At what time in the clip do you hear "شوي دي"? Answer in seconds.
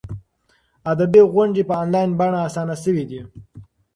2.83-3.21